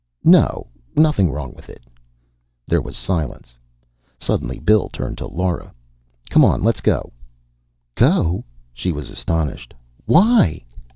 [0.25, 0.65] "No.
[0.95, 1.83] Nothing wrong with it."
[2.65, 3.55] There was silence.
[4.19, 5.75] Suddenly Bill turned to Lora.
[6.31, 6.63] "Come on.
[6.63, 7.13] Let's go."
[7.93, 8.43] "Go?"
[8.73, 9.75] She was astonished.
[10.07, 10.65] "Why?"